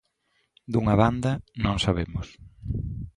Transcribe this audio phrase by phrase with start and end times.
[0.73, 1.31] Dunha banda,
[1.63, 2.27] non sabemos.